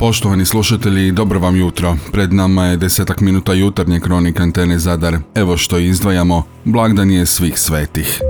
Poštovani 0.00 0.46
slušatelji, 0.46 1.12
dobro 1.12 1.40
vam 1.40 1.56
jutro. 1.56 1.96
Pred 2.12 2.32
nama 2.32 2.64
je 2.64 2.76
desetak 2.76 3.20
minuta 3.20 3.52
jutarnje 3.52 4.00
kronika 4.00 4.42
Antene 4.42 4.78
Zadar. 4.78 5.18
Evo 5.34 5.56
što 5.56 5.78
izdvajamo, 5.78 6.42
blagdan 6.64 7.10
je 7.10 7.26
svih 7.26 7.58
svetih. 7.58 8.20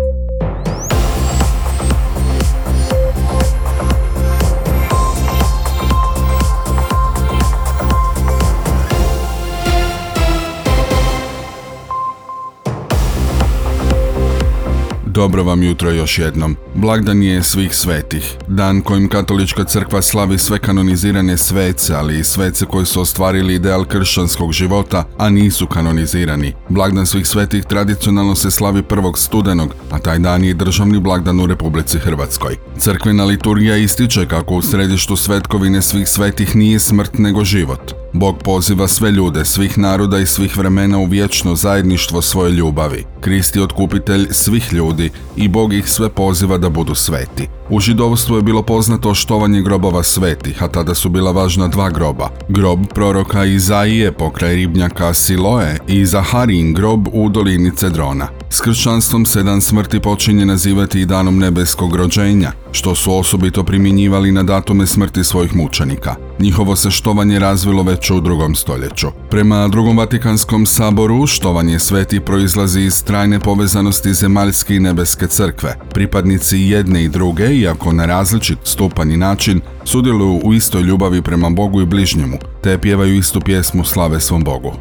Dobro 15.13 15.43
vam 15.43 15.63
jutro 15.63 15.91
još 15.91 16.19
jednom. 16.19 16.57
Blagdan 16.75 17.23
je 17.23 17.43
svih 17.43 17.75
svetih. 17.75 18.37
Dan 18.49 18.81
kojim 18.81 19.09
katolička 19.09 19.65
crkva 19.65 20.03
slavi 20.03 20.39
sve 20.39 20.59
kanonizirane 20.59 21.37
svece, 21.37 21.95
ali 21.95 22.19
i 22.19 22.25
svece 22.25 22.67
koji 22.67 22.87
su 22.87 23.01
ostvarili 23.01 23.55
ideal 23.55 23.85
kršćanskog 23.85 24.53
života, 24.53 25.05
a 25.19 25.31
nisu 25.31 25.67
kanonizirani. 25.67 26.55
Blagdan 26.69 27.07
svih 27.07 27.27
svetih 27.27 27.65
tradicionalno 27.65 28.35
se 28.35 28.51
slavi 28.51 28.83
prvog 28.83 29.19
studenog, 29.19 29.75
a 29.91 29.99
taj 29.99 30.19
dan 30.19 30.45
je 30.45 30.55
državni 30.55 31.01
blagdan 31.01 31.41
u 31.41 31.47
Republici 31.47 31.99
Hrvatskoj. 31.99 32.57
Crkvena 32.79 33.25
liturgija 33.25 33.77
ističe 33.77 34.29
kako 34.29 34.55
u 34.55 34.63
središtu 34.63 35.17
svetkovine 35.17 35.83
svih 35.83 36.09
svetih 36.09 36.57
nije 36.57 36.79
smrt 36.79 37.19
nego 37.19 37.45
život. 37.45 38.00
Bog 38.13 38.39
poziva 38.45 38.89
sve 38.89 39.11
ljude, 39.11 39.45
svih 39.45 39.79
naroda 39.79 40.19
i 40.19 40.27
svih 40.27 40.57
vremena 40.57 40.99
u 40.99 41.05
vječno 41.05 41.55
zajedništvo 41.55 42.23
svoje 42.23 42.53
ljubavi. 42.53 43.05
Krist 43.21 43.57
je 43.57 43.63
otkupitelj 43.63 44.27
svih 44.31 44.73
ljudi 44.73 45.11
i 45.37 45.49
Bog 45.49 45.73
ih 45.73 45.91
sve 45.91 46.09
poziva 46.09 46.59
da 46.59 46.69
budu 46.69 46.95
sveti. 46.95 47.49
U 47.69 47.81
židovstvu 47.81 48.37
je 48.37 48.43
bilo 48.43 48.63
poznato 48.63 49.15
štovanje 49.15 49.63
grobova 49.63 50.03
svetih, 50.03 50.63
a 50.63 50.69
tada 50.69 50.95
su 50.95 51.09
bila 51.09 51.33
važna 51.33 51.69
dva 51.69 51.91
groba. 51.91 52.31
Grob 52.49 52.81
proroka 52.95 53.45
Izaije 53.45 54.13
pokraj 54.13 54.55
ribnjaka 54.55 55.15
Siloe 55.15 55.79
i 55.89 56.07
Zaharin 56.07 56.75
grob 56.75 57.09
u 57.13 57.29
dolini 57.29 57.77
Cedrona. 57.77 58.40
S 58.53 58.61
kršćanstvom 58.61 59.27
se 59.27 59.43
dan 59.43 59.61
smrti 59.61 60.01
počinje 60.01 60.47
nazivati 60.47 61.01
i 61.01 61.07
danom 61.07 61.39
nebeskog 61.39 61.97
rođenja, 61.97 62.53
što 62.73 62.95
su 62.95 63.15
osobito 63.15 63.65
primjenjivali 63.65 64.33
na 64.33 64.43
datume 64.43 64.87
smrti 64.87 65.25
svojih 65.25 65.57
mučenika. 65.57 66.15
Njihovo 66.39 66.77
se 66.77 66.91
štovanje 66.91 67.39
razvilo 67.39 67.83
već 67.83 68.11
u 68.11 68.21
drugom 68.21 68.55
stoljeću. 68.55 69.07
Prema 69.31 69.69
drugom 69.69 69.99
Vatikanskom 69.99 70.67
saboru, 70.67 71.27
štovanje 71.27 71.79
sveti 71.79 72.21
proizlazi 72.21 72.81
iz 72.81 73.05
trajne 73.05 73.41
povezanosti 73.41 74.15
zemaljske 74.15 74.77
i 74.77 74.81
nebeske 74.81 75.27
crkve. 75.27 75.77
Pripadnici 75.95 76.59
jedne 76.59 77.05
i 77.05 77.09
druge, 77.09 77.55
iako 77.55 77.93
na 77.93 78.07
različit 78.07 78.59
stupanj 78.65 79.13
i 79.13 79.17
način, 79.17 79.61
sudjeluju 79.85 80.41
u 80.45 80.55
istoj 80.55 80.83
ljubavi 80.83 81.23
prema 81.23 81.51
Bogu 81.51 81.81
i 81.81 81.87
bližnjemu, 81.87 82.39
te 82.63 82.79
pjevaju 82.79 83.17
istu 83.17 83.41
pjesmu 83.41 83.85
slave 83.85 84.21
svom 84.21 84.45
Bogu. 84.45 84.73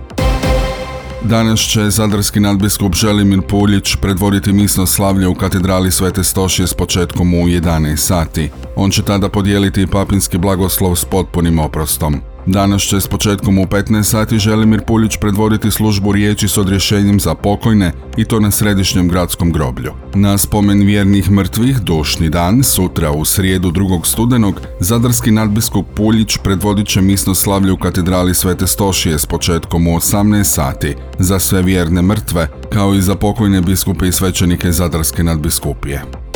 Danas 1.24 1.60
će 1.60 1.90
zadarski 1.90 2.40
nadbiskup 2.40 2.96
Želimir 2.96 3.42
Puljić 3.42 3.96
predvoditi 3.96 4.54
misno 4.54 4.86
slavlje 4.86 5.28
u 5.28 5.36
katedrali 5.36 5.92
Svete 5.92 6.24
Stošije 6.24 6.68
s 6.68 6.74
početkom 6.74 7.34
u 7.34 7.38
11 7.38 7.96
sati. 7.96 8.50
On 8.76 8.92
će 8.92 9.04
tada 9.04 9.30
podijeliti 9.30 9.88
papinski 9.88 10.38
blagoslov 10.38 10.96
s 10.96 11.06
potpunim 11.06 11.60
oprostom. 11.60 12.22
Danas 12.52 12.82
će 12.82 13.02
s 13.02 13.08
početkom 13.08 13.58
u 13.58 13.66
15 13.66 14.04
sati 14.04 14.40
Želimir 14.40 14.82
Puljić 14.82 15.18
predvoditi 15.18 15.72
službu 15.72 16.12
riječi 16.12 16.48
s 16.48 16.58
odrješenjem 16.58 17.20
za 17.20 17.36
pokojne 17.36 17.92
i 18.18 18.26
to 18.26 18.40
na 18.40 18.52
središnjem 18.52 19.08
gradskom 19.10 19.52
groblju. 19.52 19.94
Na 20.16 20.38
spomen 20.38 20.82
vjernih 20.82 21.32
mrtvih 21.32 21.80
dušni 21.80 22.30
dan, 22.30 22.64
sutra 22.64 23.12
u 23.12 23.26
srijedu 23.26 23.72
2. 23.72 24.06
studenog, 24.06 24.62
zadarski 24.80 25.32
nadbiskup 25.32 25.86
Puljić 25.96 26.38
predvodit 26.38 26.88
će 26.88 27.02
misno 27.02 27.36
slavlje 27.36 27.72
u 27.72 27.78
katedrali 27.78 28.36
Svete 28.36 28.68
Stošije 28.68 29.20
s 29.20 29.26
početkom 29.26 29.88
u 29.88 29.92
18 29.92 30.44
sati 30.44 30.96
za 31.20 31.40
sve 31.40 31.62
vjerne 31.62 32.02
mrtve, 32.02 32.48
kao 32.74 32.94
i 32.94 33.02
za 33.02 33.16
pokojne 33.16 33.62
biskupe 33.62 34.08
i 34.08 34.12
svećenike 34.12 34.72
zadarske 34.72 35.24
nadbiskupije. 35.24 36.29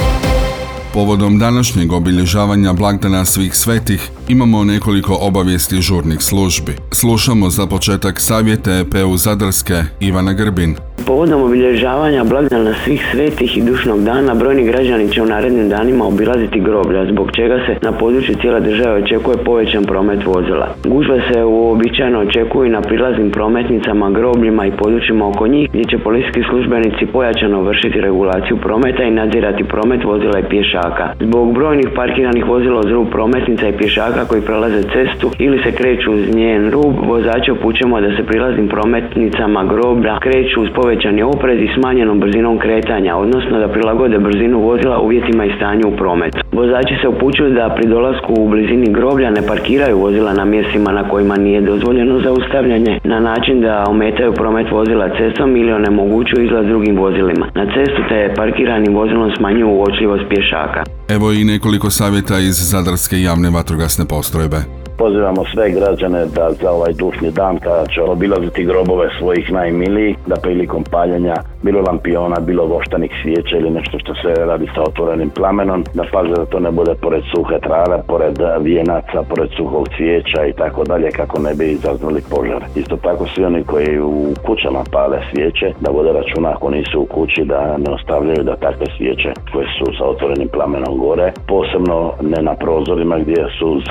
Povodom 0.94 1.40
današnjeg 1.40 1.92
obilježavanja 1.92 2.74
blagdana 2.74 3.26
svih 3.26 3.56
svetih 3.56 4.10
imamo 4.28 4.64
nekoliko 4.64 5.18
obavijesti 5.22 5.82
žurnih 5.82 6.22
službi. 6.22 6.76
Slušamo 6.92 7.50
za 7.50 7.68
početak 7.68 8.22
savjete 8.22 8.86
PU 8.92 9.18
Zadarske 9.18 9.84
Ivana 10.00 10.34
Grbin. 10.34 10.76
Povodom 11.08 11.42
obilježavanja 11.44 12.24
blagdana 12.24 12.74
svih 12.74 13.02
svetih 13.12 13.58
i 13.58 13.62
dušnog 13.62 14.04
dana, 14.04 14.34
brojni 14.34 14.64
građani 14.64 15.10
će 15.10 15.22
u 15.22 15.26
narednim 15.26 15.70
danima 15.70 16.08
obilaziti 16.08 16.60
groblja, 16.60 17.06
zbog 17.12 17.32
čega 17.32 17.58
se 17.66 17.76
na 17.82 17.92
području 17.92 18.36
cijele 18.42 18.60
države 18.60 19.04
očekuje 19.04 19.38
povećan 19.46 19.84
promet 19.84 20.26
vozila. 20.26 20.68
Gužve 20.86 21.22
se 21.28 21.44
uobičajeno 21.44 22.20
očekuju 22.20 22.70
na 22.70 22.82
prilaznim 22.82 23.32
prometnicama, 23.32 24.10
grobljima 24.10 24.66
i 24.66 24.72
područjima 24.72 25.28
oko 25.28 25.48
njih, 25.48 25.70
gdje 25.70 25.84
će 25.84 25.98
policijski 25.98 26.42
službenici 26.50 27.06
pojačano 27.14 27.62
vršiti 27.62 28.02
regulaciju 28.02 28.58
prometa 28.58 29.04
i 29.04 29.12
nadzirati 29.12 29.64
promet 29.64 30.04
vozila 30.04 30.40
i 30.40 30.50
pješaka. 30.50 31.06
Zbog 31.20 31.54
brojnih 31.54 31.88
parkiranih 31.96 32.46
vozila 32.48 32.80
uz 32.80 32.92
rub 32.92 33.08
prometnica 33.12 33.68
i 33.68 33.78
pješaka 33.78 34.26
koji 34.26 34.42
prelaze 34.42 34.82
cestu 34.94 35.32
ili 35.40 35.58
se 35.64 35.72
kreću 35.72 36.14
uz 36.14 36.36
njen 36.36 36.72
rub, 36.72 36.94
vozače 37.08 37.52
upućujemo 37.52 38.02
da 38.02 38.10
se 38.16 38.24
prilaznim 38.24 38.68
prometnicama 38.68 39.66
groblja 39.66 40.20
kreću 40.20 40.62
uz 40.62 40.70
povećani 40.94 41.22
oprez 41.24 41.60
i 41.62 41.74
smanjenom 41.76 42.20
brzinom 42.20 42.60
kretanja, 42.60 43.18
odnosno 43.18 43.60
da 43.60 43.68
prilagode 43.68 44.18
brzinu 44.20 44.60
vozila 44.60 45.00
uvjetima 45.00 45.46
i 45.46 45.54
stanju 45.58 45.86
u 45.88 45.98
prometu. 45.98 46.38
Vozači 46.52 46.96
se 47.02 47.08
upućuju 47.08 47.50
da 47.60 47.76
pri 47.76 47.88
dolasku 47.90 48.34
u 48.38 48.50
blizini 48.50 48.94
groblja 48.98 49.30
ne 49.30 49.42
parkiraju 49.48 49.98
vozila 50.00 50.34
na 50.34 50.46
mjestima 50.46 50.92
na 50.92 51.10
kojima 51.10 51.36
nije 51.36 51.62
dozvoljeno 51.62 52.20
zaustavljanje 52.28 53.00
na 53.04 53.20
način 53.20 53.62
da 53.62 53.84
ometaju 53.88 54.32
promet 54.34 54.68
vozila 54.72 55.10
cestom 55.18 55.50
ili 55.56 55.72
onemogućuju 55.72 56.46
izlaz 56.46 56.66
drugim 56.66 56.96
vozilima. 56.98 57.46
Na 57.56 57.66
cestu 57.74 58.02
te 58.10 58.34
parkiranim 58.38 58.94
vozilom 58.96 59.32
smanjuju 59.38 59.70
uočljivost 59.70 60.24
pješaka. 60.30 60.82
Evo 61.16 61.32
i 61.32 61.44
nekoliko 61.44 61.90
savjeta 61.90 62.40
iz 62.40 62.56
Zadarske 62.72 63.16
javne 63.22 63.50
vatrogasne 63.50 64.06
postrojbe. 64.10 64.83
Pozivamo 64.98 65.44
sve 65.54 65.72
građane 65.72 66.26
da 66.26 66.52
za 66.62 66.72
ovaj 66.72 66.94
dušni 66.94 67.32
dan 67.32 67.60
kada 67.60 67.86
će 67.86 68.02
obilaziti 68.02 68.66
grobove 68.66 69.10
svojih 69.20 69.52
najmilijih, 69.52 70.18
da 70.28 70.36
prilikom 70.36 70.84
paljenja 70.92 71.36
bilo 71.62 71.82
lampiona, 71.82 72.40
bilo 72.40 72.66
voštanih 72.66 73.12
svijeća 73.22 73.58
ili 73.58 73.70
nešto 73.70 74.00
što 74.00 74.14
se 74.16 74.46
radi 74.46 74.68
sa 74.76 74.82
otvorenim 74.82 75.30
plamenom, 75.30 75.84
da 75.94 76.04
paze 76.12 76.30
da 76.30 76.46
to 76.46 76.60
ne 76.60 76.72
bude 76.72 76.94
pored 77.02 77.24
suhe 77.36 77.60
trave, 77.60 77.98
pored 78.08 78.38
vijenaca, 78.62 79.24
pored 79.30 79.50
suhog 79.58 79.88
cvijeća 79.98 80.46
i 80.46 80.54
tako 80.54 80.84
dalje 80.84 81.12
kako 81.12 81.40
ne 81.42 81.54
bi 81.54 81.72
izazvali 81.72 82.22
požar. 82.30 82.64
Isto 82.76 82.96
tako 82.98 83.26
svi 83.28 83.46
oni 83.46 83.64
koji 83.64 84.00
u 84.00 84.34
kućama 84.46 84.82
pale 84.92 85.20
svijeće, 85.32 85.74
da 85.82 85.92
vode 85.92 86.12
računa 86.14 86.50
ako 86.50 86.70
nisu 86.70 87.02
u 87.02 87.06
kući 87.06 87.42
da 87.46 87.78
ne 87.78 87.94
ostavljaju 87.94 88.44
da 88.44 88.56
takve 88.56 88.86
svijeće 88.98 89.32
koje 89.52 89.68
su 89.78 89.86
sa 89.98 90.06
otvorenim 90.06 90.48
plamenom 90.48 90.98
gore, 90.98 91.32
posebno 91.48 92.14
ne 92.22 92.42
na 92.42 92.56
prozorima 92.56 93.18
gdje 93.20 93.46
su 93.60 93.82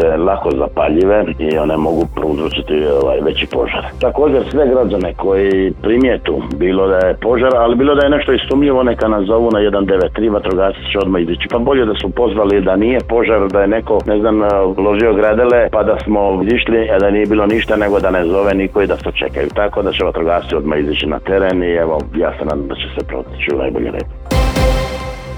se 0.00 0.16
lako 0.16 0.50
zapaljive 0.56 1.24
i 1.38 1.58
one 1.58 1.76
mogu 1.76 2.06
prouzročiti 2.14 2.86
ovaj, 3.02 3.18
veći 3.20 3.46
požar. 3.46 3.84
Također 4.00 4.42
sve 4.50 4.68
građane 4.68 5.14
koji 5.14 5.72
primjetu 5.82 6.42
bilo 6.56 6.86
da 6.86 6.96
je 6.96 7.14
požar, 7.14 7.52
ali 7.56 7.76
bilo 7.76 7.94
da 7.94 8.02
je 8.04 8.10
nešto 8.10 8.32
istumljivo, 8.32 8.82
neka 8.82 9.08
nas 9.08 9.24
zovu 9.24 9.50
na 9.50 9.58
193, 9.58 10.32
vatrogasci 10.32 10.92
će 10.92 10.98
odmah 10.98 11.22
izići. 11.22 11.48
Pa 11.50 11.58
bolje 11.58 11.84
da 11.86 11.94
su 11.94 12.10
pozvali 12.10 12.60
da 12.60 12.76
nije 12.76 13.00
požar, 13.08 13.48
da 13.48 13.60
je 13.60 13.68
neko, 13.68 13.98
ne 14.06 14.18
znam, 14.18 14.36
ložio 14.76 15.14
gradele, 15.14 15.68
pa 15.72 15.82
da 15.82 15.98
smo 16.04 16.42
išli, 16.54 16.90
a 16.90 16.98
da 16.98 17.10
nije 17.10 17.26
bilo 17.26 17.46
ništa, 17.46 17.76
nego 17.76 18.00
da 18.00 18.10
ne 18.10 18.24
zove 18.24 18.54
niko 18.54 18.82
i 18.82 18.86
da 18.86 18.96
se 18.96 19.10
čekaju. 19.12 19.48
Tako 19.54 19.82
da 19.82 19.92
će 19.92 20.04
vatrogasci 20.04 20.56
odmah 20.56 20.78
izići 20.78 21.06
na 21.06 21.18
teren 21.18 21.62
i 21.62 21.72
evo, 21.72 21.98
ja 22.16 22.32
se 22.38 22.44
nadam 22.44 22.68
da 22.68 22.74
će 22.74 22.88
se 22.94 23.06
protići 23.06 23.54
u 23.54 23.58
najbolji 23.58 23.90
red. 23.90 24.21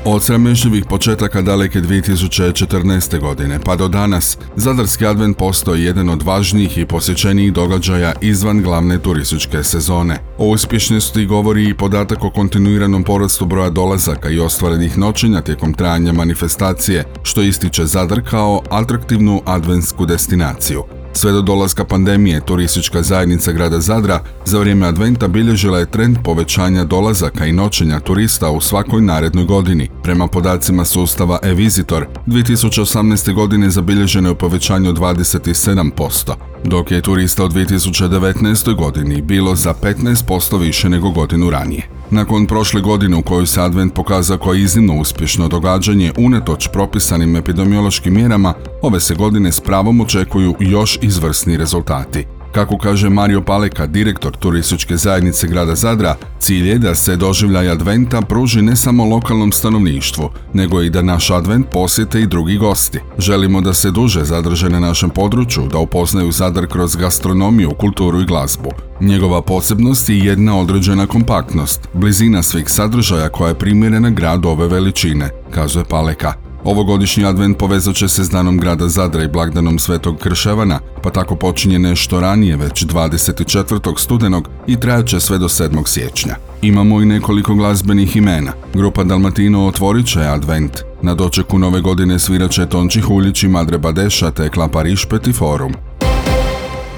Od 0.06 0.22
sramežljivih 0.22 0.84
početaka 0.84 1.42
daleke 1.42 1.80
2014. 1.80 3.20
godine 3.20 3.58
pa 3.64 3.76
do 3.76 3.88
danas, 3.88 4.38
Zadarski 4.56 5.06
advent 5.06 5.36
postoji 5.36 5.84
jedan 5.84 6.08
od 6.08 6.22
važnijih 6.22 6.78
i 6.78 6.86
posjećenijih 6.86 7.52
događaja 7.52 8.12
izvan 8.20 8.62
glavne 8.62 8.98
turističke 8.98 9.62
sezone. 9.62 10.18
O 10.38 10.46
uspješnosti 10.48 11.26
govori 11.26 11.68
i 11.68 11.74
podatak 11.74 12.24
o 12.24 12.30
kontinuiranom 12.30 13.04
porastu 13.04 13.46
broja 13.46 13.70
dolazaka 13.70 14.30
i 14.30 14.40
ostvarenih 14.40 14.98
noćenja 14.98 15.40
tijekom 15.40 15.74
trajanja 15.74 16.12
manifestacije, 16.12 17.04
što 17.22 17.42
ističe 17.42 17.86
Zadar 17.86 18.20
kao 18.30 18.62
atraktivnu 18.70 19.42
adventsku 19.46 20.06
destinaciju. 20.06 21.03
Sve 21.16 21.32
do 21.32 21.42
dolaska 21.42 21.84
pandemije, 21.84 22.40
turistička 22.40 23.02
zajednica 23.02 23.52
grada 23.52 23.80
Zadra 23.80 24.20
za 24.44 24.58
vrijeme 24.58 24.86
adventa 24.86 25.28
bilježila 25.28 25.78
je 25.78 25.90
trend 25.90 26.16
povećanja 26.24 26.84
dolazaka 26.84 27.46
i 27.46 27.52
noćenja 27.52 28.00
turista 28.00 28.50
u 28.50 28.60
svakoj 28.60 29.02
narednoj 29.02 29.44
godini. 29.44 29.88
Prema 30.02 30.26
podacima 30.26 30.84
sustava 30.84 31.38
e-Visitor, 31.42 32.06
2018. 32.26 33.34
godine 33.34 33.70
zabilježeno 33.70 34.28
je 34.28 34.38
povećanje 34.38 34.88
od 34.88 34.98
27%. 34.98 36.53
Dok 36.64 36.90
je 36.90 37.02
turista 37.02 37.44
u 37.44 37.48
2019. 37.48 38.74
godini 38.74 39.22
bilo 39.22 39.54
za 39.54 39.74
15% 39.82 40.60
više 40.60 40.88
nego 40.88 41.10
godinu 41.10 41.50
ranije. 41.50 41.88
Nakon 42.10 42.46
prošle 42.46 42.80
godine 42.80 43.16
u 43.16 43.22
kojoj 43.22 43.46
se 43.46 43.60
Advent 43.60 43.94
pokazao 43.94 44.38
kao 44.38 44.54
iznimno 44.54 45.00
uspješno 45.00 45.48
događanje 45.48 46.12
unatoč 46.16 46.68
propisanim 46.72 47.36
epidemiološkim 47.36 48.14
mjerama, 48.14 48.54
ove 48.82 49.00
se 49.00 49.14
godine 49.14 49.52
s 49.52 49.60
pravom 49.60 50.00
očekuju 50.00 50.54
još 50.60 50.98
izvrsni 51.02 51.56
rezultati. 51.56 52.33
Kako 52.54 52.78
kaže 52.78 53.10
Mario 53.10 53.40
Paleka, 53.42 53.86
direktor 53.86 54.36
turističke 54.36 54.96
zajednice 54.96 55.46
grada 55.46 55.74
Zadra, 55.74 56.16
cilj 56.38 56.68
je 56.68 56.78
da 56.78 56.94
se 56.94 57.16
doživljaj 57.16 57.70
adventa 57.70 58.20
pruži 58.20 58.62
ne 58.62 58.76
samo 58.76 59.04
lokalnom 59.04 59.52
stanovništvu, 59.52 60.30
nego 60.52 60.82
i 60.82 60.90
da 60.90 61.02
naš 61.02 61.30
advent 61.30 61.66
posjete 61.70 62.20
i 62.20 62.26
drugi 62.26 62.56
gosti. 62.56 63.00
Želimo 63.18 63.60
da 63.60 63.74
se 63.74 63.90
duže 63.90 64.24
zadrže 64.24 64.68
na 64.68 64.80
našem 64.80 65.10
području, 65.10 65.62
da 65.72 65.78
upoznaju 65.78 66.32
Zadar 66.32 66.66
kroz 66.66 66.96
gastronomiju, 66.96 67.70
kulturu 67.70 68.20
i 68.20 68.26
glazbu. 68.26 68.70
Njegova 69.00 69.42
posebnost 69.42 70.08
je 70.08 70.18
jedna 70.18 70.58
određena 70.58 71.06
kompaktnost, 71.06 71.88
blizina 71.94 72.42
svih 72.42 72.68
sadržaja 72.68 73.28
koja 73.28 73.48
je 73.48 73.58
primjerena 73.58 74.10
gradu 74.10 74.48
ove 74.48 74.68
veličine, 74.68 75.30
kaže 75.50 75.84
Paleka. 75.84 76.43
Ovogodišnji 76.64 77.24
advent 77.24 77.58
povezat 77.58 77.94
će 77.94 78.08
se 78.08 78.24
s 78.24 78.30
danom 78.30 78.58
grada 78.58 78.88
Zadra 78.88 79.22
i 79.22 79.28
blagdanom 79.28 79.78
Svetog 79.78 80.18
Krševana, 80.18 80.80
pa 81.02 81.10
tako 81.10 81.36
počinje 81.36 81.78
nešto 81.78 82.20
ranije, 82.20 82.56
već 82.56 82.84
24. 82.84 83.98
studenog 83.98 84.48
i 84.66 84.80
trajat 84.80 85.06
će 85.06 85.20
sve 85.20 85.38
do 85.38 85.48
7. 85.48 85.86
siječnja. 85.86 86.36
Imamo 86.62 87.02
i 87.02 87.06
nekoliko 87.06 87.54
glazbenih 87.54 88.16
imena. 88.16 88.52
Grupa 88.74 89.04
Dalmatino 89.04 89.66
otvorit 89.66 90.06
će 90.06 90.20
advent. 90.20 90.80
Na 91.02 91.14
dočeku 91.14 91.58
nove 91.58 91.80
godine 91.80 92.18
svirat 92.18 92.50
će 92.50 92.66
Tonči 92.66 93.00
Huljić 93.00 93.42
i 93.42 93.48
Madre 93.48 93.78
Badeša 93.78 94.30
te 94.30 94.48
Klapa 94.48 94.82
Rišpet 94.82 95.28
Forum. 95.38 95.74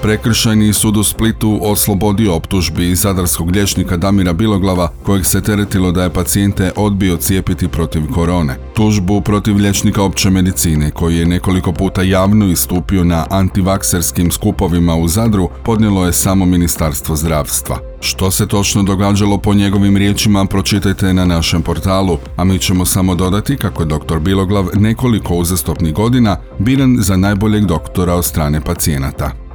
Prekršajni 0.07 0.73
sud 0.73 0.97
u 0.97 1.05
Splitu 1.05 1.59
oslobodio 1.63 2.35
optužbi 2.35 2.95
zadarskog 2.95 3.51
liječnika 3.51 3.97
Damira 3.97 4.33
Biloglava, 4.33 4.89
kojeg 5.03 5.27
se 5.27 5.41
teretilo 5.41 5.93
da 5.93 6.03
je 6.03 6.13
pacijente 6.13 6.73
odbio 6.77 7.17
cijepiti 7.17 7.69
protiv 7.69 8.03
korone. 8.15 8.57
Tužbu 8.75 9.21
protiv 9.21 9.57
liječnika 9.57 10.03
opće 10.03 10.31
medicine, 10.31 10.91
koji 10.91 11.17
je 11.17 11.27
nekoliko 11.27 11.73
puta 11.73 12.03
javno 12.03 12.47
istupio 12.47 13.05
na 13.05 13.27
antivakserskim 13.31 14.31
skupovima 14.31 14.97
u 14.97 15.09
Zadru, 15.09 15.49
podnijelo 15.65 16.07
je 16.07 16.13
samo 16.13 16.45
Ministarstvo 16.45 17.17
zdravstva. 17.17 17.79
Što 18.01 18.31
se 18.31 18.47
točno 18.47 18.83
događalo 18.83 19.39
po 19.39 19.55
njegovim 19.55 19.97
riječima 19.97 20.45
pročitajte 20.45 21.15
na 21.15 21.25
našem 21.25 21.63
portalu, 21.63 22.19
a 22.37 22.45
mi 22.45 22.59
ćemo 22.59 22.85
samo 22.85 23.15
dodati 23.15 23.57
kako 23.57 23.83
je 23.83 23.87
dr. 23.87 24.19
Biloglav 24.21 24.67
nekoliko 24.75 25.35
uzastopnih 25.35 25.95
godina 25.95 26.37
biran 26.59 26.97
za 27.01 27.17
najboljeg 27.17 27.65
doktora 27.65 28.15
od 28.15 28.25
strane 28.25 28.61
pacijenata. 28.61 29.46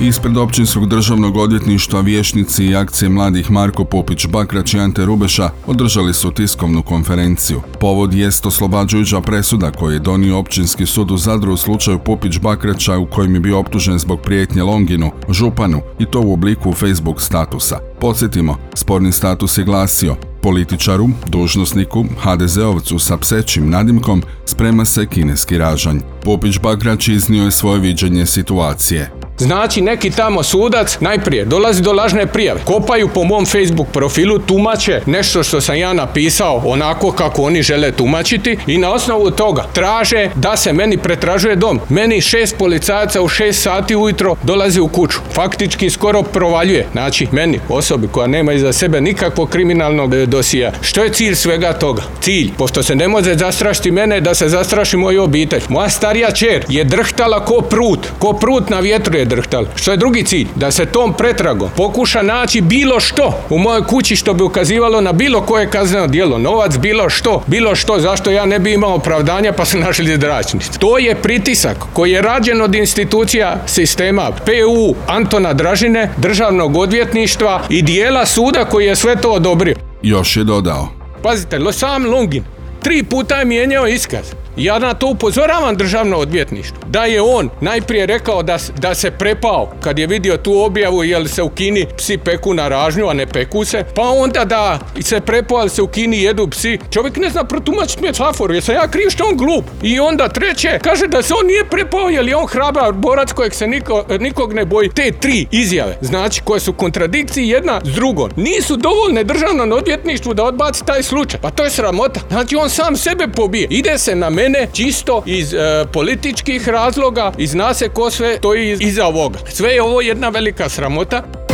Ispred 0.00 0.36
općinskog 0.36 0.88
državnog 0.88 1.36
odvjetništva 1.36 2.00
vješnici 2.00 2.64
i 2.64 2.76
akcije 2.76 3.08
mladih 3.08 3.50
Marko 3.50 3.84
Popić 3.84 4.26
Bakrać 4.26 4.74
i 4.74 4.78
Ante 4.78 5.04
Rubeša 5.04 5.50
održali 5.66 6.14
su 6.14 6.30
tiskovnu 6.30 6.82
konferenciju. 6.82 7.60
Povod 7.80 8.14
jest 8.14 8.46
oslobađajuća 8.46 9.20
presuda 9.20 9.70
koju 9.70 9.92
je 9.92 9.98
donio 9.98 10.38
općinski 10.38 10.86
sud 10.86 11.10
u 11.10 11.16
Zadru 11.16 11.52
u 11.52 11.56
slučaju 11.56 11.98
Popić 11.98 12.38
Bakraća 12.38 12.98
u 12.98 13.06
kojem 13.06 13.34
je 13.34 13.40
bio 13.40 13.58
optužen 13.58 13.98
zbog 13.98 14.20
prijetnje 14.20 14.62
Longinu, 14.62 15.10
županu 15.28 15.80
i 15.98 16.06
to 16.06 16.20
u 16.20 16.32
obliku 16.32 16.72
Facebook 16.72 17.22
statusa. 17.22 17.78
Podsjetimo, 18.00 18.56
sporni 18.74 19.12
status 19.12 19.58
je 19.58 19.64
glasio 19.64 20.16
Političaru, 20.42 21.08
dužnosniku, 21.26 22.04
HDZ-ovcu 22.24 22.98
sa 22.98 23.16
psećim 23.16 23.70
nadimkom 23.70 24.22
sprema 24.44 24.84
se 24.84 25.06
kineski 25.06 25.58
ražanj. 25.58 25.98
Popić 26.24 26.58
Bakrać 26.58 27.08
iznio 27.08 27.44
je 27.44 27.50
svoje 27.50 27.80
viđenje 27.80 28.26
situacije. 28.26 29.17
Znači 29.38 29.80
neki 29.80 30.10
tamo 30.10 30.42
sudac 30.42 30.98
najprije 31.00 31.44
dolazi 31.44 31.82
do 31.82 31.92
lažne 31.92 32.26
prijave, 32.26 32.60
kopaju 32.64 33.08
po 33.08 33.24
mom 33.24 33.46
Facebook 33.46 33.88
profilu, 33.92 34.38
tumače 34.38 35.00
nešto 35.06 35.42
što 35.42 35.60
sam 35.60 35.76
ja 35.76 35.92
napisao 35.92 36.62
onako 36.64 37.12
kako 37.12 37.42
oni 37.42 37.62
žele 37.62 37.92
tumačiti 37.92 38.58
i 38.66 38.78
na 38.78 38.92
osnovu 38.92 39.30
toga 39.30 39.64
traže 39.72 40.30
da 40.34 40.56
se 40.56 40.72
meni 40.72 40.98
pretražuje 40.98 41.56
dom. 41.56 41.80
Meni 41.88 42.20
šest 42.20 42.58
policajaca 42.58 43.22
u 43.22 43.28
šest 43.28 43.62
sati 43.62 43.96
ujutro 43.96 44.36
dolazi 44.42 44.80
u 44.80 44.88
kuću. 44.88 45.18
Faktički 45.34 45.90
skoro 45.90 46.22
provaljuje. 46.22 46.86
Znači 46.92 47.26
meni, 47.32 47.60
osobi 47.68 48.08
koja 48.08 48.26
nema 48.26 48.52
iza 48.52 48.72
sebe 48.72 49.00
nikakvog 49.00 49.48
kriminalnog 49.50 50.14
e, 50.14 50.26
dosija. 50.26 50.72
Što 50.82 51.04
je 51.04 51.12
cilj 51.12 51.34
svega 51.34 51.72
toga? 51.72 52.02
Cilj, 52.20 52.50
pošto 52.58 52.82
se 52.82 52.94
ne 52.94 53.08
može 53.08 53.34
zastrašiti 53.34 53.90
mene, 53.90 54.20
da 54.20 54.34
se 54.34 54.48
zastraši 54.48 54.96
moju 54.96 55.22
obitelj. 55.22 55.62
Moja 55.68 55.88
starija 55.88 56.30
čer 56.30 56.64
je 56.68 56.84
drhtala 56.84 57.44
ko 57.44 57.60
prut, 57.60 58.06
ko 58.18 58.32
prut 58.32 58.70
na 58.70 58.80
vjetru 58.80 59.16
je 59.18 59.27
drhtal. 59.28 59.66
Što 59.76 59.90
je 59.90 59.96
drugi 59.96 60.24
cilj? 60.24 60.46
Da 60.54 60.70
se 60.70 60.86
tom 60.86 61.14
pretragom 61.14 61.70
pokuša 61.76 62.22
naći 62.22 62.60
bilo 62.60 63.00
što 63.00 63.44
u 63.50 63.58
mojoj 63.58 63.84
kući 63.84 64.16
što 64.16 64.34
bi 64.34 64.42
ukazivalo 64.42 65.00
na 65.00 65.12
bilo 65.12 65.40
koje 65.40 65.70
kazneno 65.70 66.06
djelo. 66.06 66.38
Novac, 66.38 66.78
bilo 66.78 67.10
što, 67.10 67.42
bilo 67.46 67.74
što, 67.74 68.00
zašto 68.00 68.30
ja 68.30 68.46
ne 68.46 68.58
bi 68.58 68.72
imao 68.72 68.94
opravdanja 68.94 69.52
pa 69.52 69.64
su 69.64 69.78
našli 69.78 70.16
zračnici. 70.16 70.78
To 70.78 70.98
je 70.98 71.14
pritisak 71.14 71.76
koji 71.92 72.12
je 72.12 72.22
rađen 72.22 72.62
od 72.62 72.74
institucija 72.74 73.56
sistema 73.66 74.30
PU 74.30 74.94
Antona 75.06 75.52
Dražine, 75.52 76.10
državnog 76.16 76.76
odvjetništva 76.76 77.62
i 77.68 77.82
dijela 77.82 78.26
suda 78.26 78.64
koji 78.64 78.86
je 78.86 78.96
sve 78.96 79.16
to 79.16 79.30
odobrio. 79.30 79.76
Još 80.02 80.36
je 80.36 80.44
dodao. 80.44 80.88
Pazite, 81.22 81.58
sam 81.72 82.06
Longin 82.06 82.57
tri 82.82 83.02
puta 83.02 83.36
je 83.36 83.44
mijenjao 83.44 83.86
iskaz. 83.86 84.26
Ja 84.58 84.78
na 84.78 84.94
to 84.94 85.06
upozoravam 85.06 85.76
državno 85.76 86.16
odvjetništvo. 86.16 86.78
Da 86.86 87.04
je 87.04 87.22
on 87.22 87.50
najprije 87.60 88.06
rekao 88.06 88.42
da, 88.42 88.58
da 88.78 88.94
se 88.94 89.10
prepao 89.10 89.72
kad 89.80 89.98
je 89.98 90.06
vidio 90.06 90.36
tu 90.36 90.60
objavu 90.60 91.04
jel 91.04 91.26
se 91.26 91.42
u 91.42 91.48
Kini 91.48 91.86
psi 91.96 92.18
peku 92.18 92.54
na 92.54 92.68
ražnju, 92.68 93.08
a 93.08 93.12
ne 93.12 93.26
peku 93.26 93.64
se. 93.64 93.84
Pa 93.94 94.02
onda 94.02 94.44
da 94.44 94.78
se 95.00 95.20
prepao, 95.20 95.58
ali 95.58 95.70
se 95.70 95.82
u 95.82 95.86
Kini 95.86 96.22
jedu 96.22 96.48
psi. 96.48 96.78
Čovjek 96.90 97.16
ne 97.16 97.30
zna 97.30 97.44
protumačiti 97.44 98.02
metaforu, 98.02 98.54
jesam 98.54 98.74
ja 98.74 98.88
kriv 98.88 99.08
što 99.10 99.24
on 99.24 99.36
glup. 99.36 99.64
I 99.82 100.00
onda 100.00 100.28
treće, 100.28 100.78
kaže 100.82 101.06
da 101.06 101.22
se 101.22 101.34
on 101.40 101.46
nije 101.46 101.64
prepao 101.64 102.08
jer 102.08 102.28
je 102.28 102.36
on 102.36 102.46
hrabar 102.46 102.92
borac 102.92 103.32
kojeg 103.32 103.54
se 103.54 103.66
niko, 103.66 104.04
nikog 104.20 104.52
ne 104.54 104.64
boji. 104.64 104.88
Te 104.88 105.12
tri 105.20 105.46
izjave, 105.50 105.98
znači 106.00 106.42
koje 106.44 106.60
su 106.60 106.72
kontradikciji 106.72 107.48
jedna 107.48 107.80
s 107.84 107.88
drugom, 107.88 108.30
nisu 108.36 108.76
dovoljne 108.76 109.24
državnom 109.24 109.72
odvjetništvu 109.72 110.34
da 110.34 110.44
odbaci 110.44 110.84
taj 110.84 111.02
slučaj. 111.02 111.40
Pa 111.40 111.50
to 111.50 111.64
je 111.64 111.70
sramota. 111.70 112.20
Znači 112.30 112.56
on 112.56 112.67
sam 112.68 112.96
sebe 112.96 113.28
pobije. 113.28 113.66
Ide 113.70 113.98
se 113.98 114.14
na 114.14 114.30
mene 114.30 114.68
čisto 114.72 115.22
iz 115.26 115.54
e, 115.54 115.58
političkih 115.92 116.68
razloga 116.68 117.32
i 117.38 117.46
zna 117.46 117.74
se 117.74 117.88
ko 117.88 118.10
sve 118.10 118.36
stoji 118.36 118.76
iza 118.80 119.06
ovoga. 119.06 119.38
Sve 119.48 119.70
je 119.70 119.82
ovo 119.82 120.00
jedna 120.00 120.28
velika 120.28 120.68
sramota. 120.68 121.47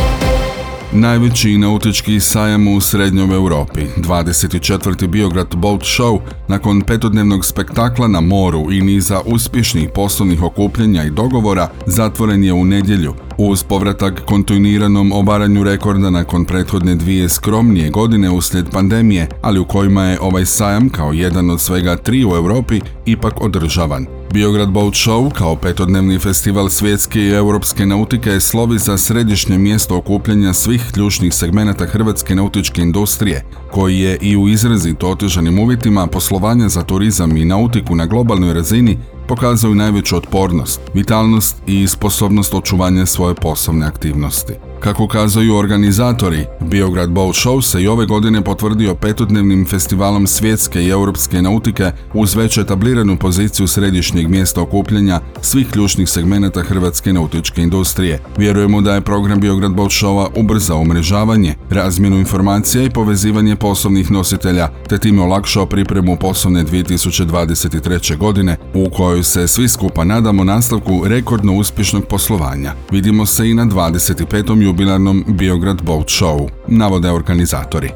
Najveći 0.97 1.57
nautički 1.57 2.19
sajam 2.19 2.67
u 2.67 2.81
srednjoj 2.81 3.35
Europi, 3.35 3.81
24. 3.97 5.07
Biograd 5.07 5.55
Boat 5.55 5.81
Show, 5.81 6.19
nakon 6.47 6.81
petodnevnog 6.81 7.45
spektakla 7.45 8.07
na 8.07 8.21
moru 8.21 8.71
i 8.71 8.81
niza 8.81 9.21
uspješnih 9.25 9.89
poslovnih 9.95 10.43
okupljenja 10.43 11.03
i 11.03 11.09
dogovora, 11.09 11.69
zatvoren 11.85 12.43
je 12.43 12.53
u 12.53 12.65
nedjelju, 12.65 13.13
uz 13.37 13.63
povratak 13.63 14.21
kontinuiranom 14.25 15.11
obaranju 15.11 15.63
rekorda 15.63 16.09
nakon 16.09 16.45
prethodne 16.45 16.95
dvije 16.95 17.29
skromnije 17.29 17.89
godine 17.89 18.29
uslijed 18.29 18.69
pandemije, 18.71 19.27
ali 19.41 19.59
u 19.59 19.65
kojima 19.65 20.03
je 20.03 20.19
ovaj 20.21 20.45
sajam 20.45 20.89
kao 20.89 21.13
jedan 21.13 21.49
od 21.49 21.61
svega 21.61 21.95
tri 21.95 22.25
u 22.25 22.29
Europi 22.29 22.81
ipak 23.05 23.41
održavan. 23.41 24.14
Biograd 24.33 24.69
Boat 24.69 24.93
Show 24.93 25.31
kao 25.33 25.55
petodnevni 25.55 26.19
festival 26.19 26.69
svjetske 26.69 27.19
i 27.19 27.29
europske 27.29 27.85
nautike 27.85 28.39
slovi 28.39 28.79
za 28.79 28.97
središnje 28.97 29.57
mjesto 29.57 29.97
okupljanja 29.97 30.53
svih 30.53 30.81
ključnih 30.93 31.33
segmenata 31.33 31.85
hrvatske 31.85 32.35
nautičke 32.35 32.81
industrije, 32.81 33.45
koji 33.71 33.99
je 33.99 34.17
i 34.21 34.37
u 34.37 34.47
izrazito 34.47 35.09
otežanim 35.09 35.59
uvjetima 35.59 36.07
poslovanja 36.07 36.69
za 36.69 36.83
turizam 36.83 37.37
i 37.37 37.45
nautiku 37.45 37.95
na 37.95 38.05
globalnoj 38.05 38.53
razini 38.53 38.97
pokazuju 39.27 39.75
najveću 39.75 40.17
otpornost, 40.17 40.81
vitalnost 40.93 41.57
i 41.67 41.87
sposobnost 41.87 42.53
očuvanja 42.53 43.05
svoje 43.05 43.35
poslovne 43.35 43.85
aktivnosti. 43.85 44.53
Kako 44.85 45.07
kazuju 45.07 45.55
organizatori, 45.55 46.45
Biograd 46.61 47.09
Boat 47.09 47.35
Show 47.35 47.61
se 47.61 47.81
i 47.81 47.87
ove 47.87 48.05
godine 48.05 48.41
potvrdio 48.41 48.95
petodnevnim 48.95 49.65
festivalom 49.65 50.27
svjetske 50.27 50.83
i 50.83 50.89
europske 50.89 51.41
nautike 51.41 51.91
uz 52.13 52.35
već 52.35 52.57
etabliranu 52.57 53.17
poziciju 53.17 53.67
središnjeg 53.67 54.27
mjesta 54.27 54.61
okupljanja 54.61 55.19
svih 55.41 55.67
ključnih 55.71 56.09
segmenata 56.09 56.63
hrvatske 56.63 57.13
nautičke 57.13 57.61
industrije. 57.61 58.19
Vjerujemo 58.37 58.81
da 58.81 58.93
je 58.93 59.01
program 59.01 59.39
Biograd 59.39 59.73
Boat 59.73 59.91
Showa 59.91 60.27
ubrzao 60.35 60.79
umrežavanje, 60.79 61.55
razmjenu 61.69 62.17
informacija 62.17 62.83
i 62.83 62.89
povezivanje 62.89 63.55
poslovnih 63.55 64.11
nositelja, 64.11 64.69
te 64.89 64.97
time 64.97 65.21
olakšao 65.21 65.65
pripremu 65.65 66.17
poslovne 66.17 66.63
2023. 66.63 68.17
godine 68.17 68.57
u 68.73 68.89
kojoj 68.89 69.23
se 69.23 69.47
svi 69.47 69.67
skupa 69.67 70.03
nadamo 70.03 70.43
nastavku 70.43 71.01
rekordno 71.05 71.53
uspješnog 71.53 72.05
poslovanja. 72.05 72.73
Vidimo 72.91 73.25
se 73.25 73.49
i 73.49 73.53
na 73.53 73.65
25. 73.65 74.74
jubilarnom 74.75 75.23
Biograd 75.27 75.81
Boat 75.81 76.07
Show, 76.07 76.49
navode 76.67 77.11
organizatori. 77.11 77.89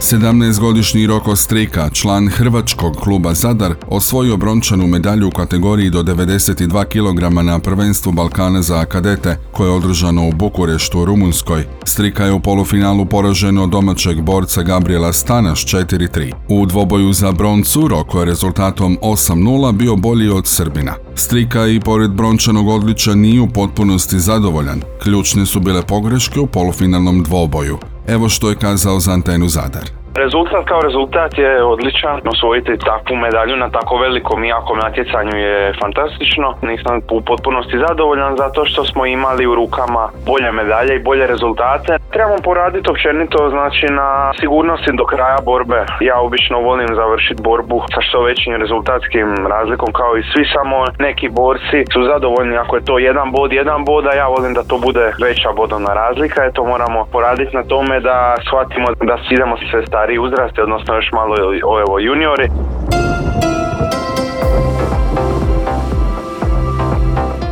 17-godišnji 0.00 1.06
Roko 1.06 1.36
Strika, 1.36 1.90
član 1.90 2.28
hrvačkog 2.28 2.96
kluba 2.96 3.34
Zadar, 3.34 3.74
osvojio 3.88 4.36
brončanu 4.36 4.86
medalju 4.86 5.28
u 5.28 5.30
kategoriji 5.30 5.90
do 5.90 6.02
92 6.02 6.84
kg 6.84 7.44
na 7.46 7.58
prvenstvu 7.58 8.12
Balkana 8.12 8.62
za 8.62 8.84
kadete, 8.84 9.36
koje 9.52 9.68
je 9.68 9.72
održano 9.72 10.28
u 10.28 10.32
Bukureštu 10.32 11.00
u 11.00 11.04
Rumunskoj. 11.04 11.64
Strika 11.84 12.24
je 12.24 12.32
u 12.32 12.40
polufinalu 12.40 13.06
poražen 13.06 13.58
od 13.58 13.70
domaćeg 13.70 14.20
borca 14.20 14.62
Gabriela 14.62 15.12
Stanaš 15.12 15.66
4-3. 15.66 16.32
U 16.48 16.66
dvoboju 16.66 17.12
za 17.12 17.32
broncu 17.32 17.88
Roko 17.88 18.20
je 18.20 18.26
rezultatom 18.26 18.98
8-0 19.02 19.72
bio 19.72 19.96
bolji 19.96 20.28
od 20.28 20.46
Srbina. 20.46 20.94
Strika 21.18 21.66
i 21.66 21.80
pored 21.80 22.10
brončanog 22.10 22.68
odličja 22.68 23.14
nije 23.14 23.40
u 23.40 23.48
potpunosti 23.48 24.20
zadovoljan. 24.20 24.82
Ključne 25.02 25.46
su 25.46 25.60
bile 25.60 25.82
pogreške 25.82 26.40
u 26.40 26.46
polufinalnom 26.46 27.22
dvoboju. 27.22 27.78
Evo 28.06 28.28
što 28.28 28.50
je 28.50 28.56
kazao 28.56 29.00
za 29.00 29.12
antenu 29.12 29.48
Zadar. 29.48 29.97
Rezultat 30.24 30.64
kao 30.64 30.80
rezultat 30.82 31.38
je 31.38 31.64
odličan. 31.64 32.20
Osvojiti 32.34 32.78
takvu 32.90 33.16
medalju 33.16 33.56
na 33.56 33.68
tako 33.70 33.96
velikom 33.96 34.44
i 34.44 34.48
jakom 34.48 34.78
natjecanju 34.78 35.36
je 35.36 35.72
fantastično. 35.82 36.48
Nisam 36.62 36.94
u 37.10 37.20
potpunosti 37.20 37.82
zadovoljan 37.88 38.36
zato 38.36 38.64
što 38.64 38.84
smo 38.84 39.06
imali 39.06 39.46
u 39.46 39.54
rukama 39.54 40.04
bolje 40.26 40.50
medalje 40.52 40.92
i 40.96 41.04
bolje 41.08 41.26
rezultate. 41.26 41.92
Trebamo 42.14 42.38
poraditi 42.44 42.90
općenito 42.90 43.38
znači 43.50 43.86
na 44.00 44.32
sigurnosti 44.40 44.90
do 45.00 45.04
kraja 45.04 45.38
borbe. 45.44 45.80
Ja 46.00 46.16
obično 46.20 46.56
volim 46.60 46.90
završiti 47.00 47.42
borbu 47.42 47.78
sa 47.94 48.00
što 48.00 48.22
većim 48.22 48.52
rezultatskim 48.62 49.28
razlikom 49.54 49.90
kao 49.92 50.12
i 50.16 50.22
svi 50.32 50.44
samo 50.54 50.76
neki 50.98 51.28
borci 51.28 51.78
su 51.92 52.00
zadovoljni 52.12 52.56
ako 52.56 52.76
je 52.76 52.84
to 52.84 52.98
jedan 52.98 53.28
bod, 53.36 53.52
jedan 53.52 53.84
bod, 53.84 54.06
a 54.06 54.12
ja 54.22 54.26
volim 54.26 54.52
da 54.54 54.62
to 54.70 54.76
bude 54.86 55.04
veća 55.26 55.50
bodovna 55.60 55.92
razlika. 56.02 56.44
Eto 56.44 56.64
moramo 56.64 57.06
poraditi 57.12 57.56
na 57.56 57.62
tome 57.62 58.00
da 58.00 58.34
shvatimo 58.46 58.86
da 59.10 59.16
idemo 59.30 59.56
sve 59.70 59.86
stari 59.86 60.07
stariji 60.08 60.18
uzrast, 60.18 60.58
odnosno 60.58 60.94
još 60.94 61.12
malo 61.12 61.36
evo, 61.80 61.98
juniori. 61.98 62.48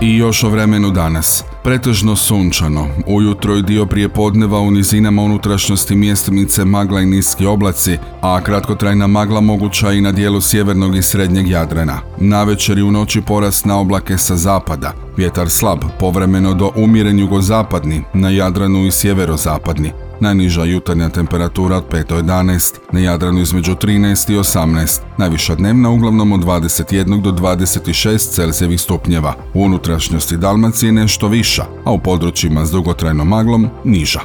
I 0.01 0.17
još 0.17 0.45
o 0.45 0.49
vremenu 0.49 0.91
danas. 0.91 1.56
Pretežno 1.67 2.17
sunčano, 2.17 2.89
ujutro 3.07 3.57
i 3.57 3.63
dio 3.63 3.87
prije 3.87 4.09
podneva 4.09 4.61
u 4.61 4.71
nizinama 4.71 5.23
unutrašnjosti 5.23 5.97
mjestimice 5.97 6.65
magla 6.65 7.01
i 7.01 7.07
niski 7.07 7.47
oblaci, 7.47 7.99
a 8.21 8.41
kratkotrajna 8.41 9.07
magla 9.07 9.41
moguća 9.41 9.93
i 9.93 10.01
na 10.01 10.13
dijelu 10.13 10.41
sjevernog 10.41 10.97
i 10.97 11.03
srednjeg 11.03 11.49
Jadrana. 11.49 12.01
Na 12.19 12.45
večer 12.45 12.79
i 12.79 12.83
u 12.83 12.91
noći 12.91 13.21
porast 13.21 13.65
na 13.65 13.79
oblake 13.79 14.19
sa 14.19 14.37
zapada, 14.37 14.93
vjetar 15.17 15.51
slab, 15.51 15.79
povremeno 16.01 16.55
do 16.55 16.73
umjeren 16.77 17.19
jugozapadni, 17.19 18.03
na 18.15 18.31
Jadranu 18.31 18.87
i 18.87 18.91
sjeverozapadni. 18.91 19.93
Najniža 20.21 20.65
jutarnja 20.65 21.09
temperatura 21.09 21.77
od 21.77 21.85
5 21.91 22.09
do 22.09 22.17
11, 22.17 22.75
na 22.93 23.01
Jadranu 23.01 23.41
između 23.41 23.75
13 23.75 24.33
i 24.33 24.37
18, 24.37 25.01
najviša 25.19 25.55
dnevna 25.55 25.91
uglavnom 25.91 26.33
od 26.33 26.41
21 26.41 27.23
do 27.23 27.33
26 27.33 28.35
Celzijevih 28.35 28.81
stupnjeva. 28.81 29.35
U 29.55 29.63
unutrašnjosti 29.63 30.37
Dalmacije 30.37 30.93
nešto 30.93 31.29
viša, 31.57 31.65
a 31.85 31.93
u 31.93 31.99
područjima 31.99 32.67
s 32.67 32.71
dugotrajnom 32.71 33.29
maglom 33.29 33.69
niža. 33.85 34.21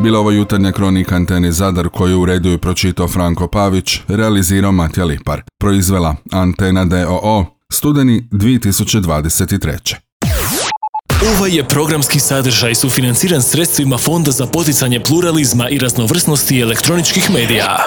Bila 0.00 0.18
ovo 0.18 0.30
jutarnja 0.30 0.72
kronika 0.72 1.16
antene 1.16 1.52
Zadar 1.52 1.88
koju 1.88 2.20
u 2.20 2.26
redu 2.26 2.50
je 2.50 2.58
pročitao 2.58 3.08
Franko 3.08 3.48
Pavić, 3.48 4.00
realizirao 4.08 4.72
Matja 4.72 5.04
Lipar, 5.04 5.42
proizvela 5.60 6.16
Antena 6.32 6.84
DOO, 6.84 7.46
studeni 7.72 8.28
2023. 8.32 9.94
Ovaj 11.36 11.56
je 11.56 11.64
programski 11.64 12.20
sadržaj 12.20 12.74
sufinanciran 12.74 13.42
sredstvima 13.42 13.98
Fonda 13.98 14.30
za 14.30 14.46
poticanje 14.46 15.00
pluralizma 15.00 15.68
i 15.68 15.78
raznovrsnosti 15.78 16.60
elektroničkih 16.60 17.30
medija. 17.30 17.84